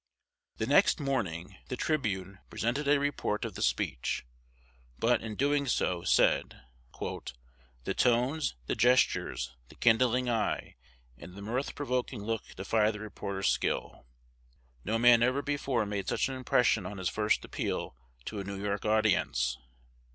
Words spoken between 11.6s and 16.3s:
provoking look defy the reporter's skill.... No man ever before made such